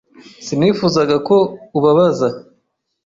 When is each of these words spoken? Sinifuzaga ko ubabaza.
Sinifuzaga 0.45 1.15
ko 1.27 1.35
ubabaza. 1.77 2.27